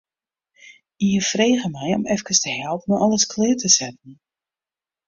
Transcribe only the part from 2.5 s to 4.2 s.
helpen mei alles klear te setten.